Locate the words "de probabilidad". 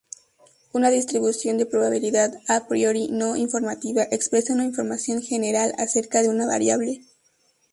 1.59-2.33